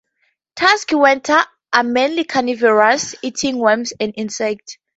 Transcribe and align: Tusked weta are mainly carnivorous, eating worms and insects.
Tusked 0.55 0.93
weta 0.93 1.45
are 1.73 1.83
mainly 1.83 2.23
carnivorous, 2.23 3.13
eating 3.21 3.59
worms 3.59 3.93
and 3.99 4.11
insects. 4.17 4.79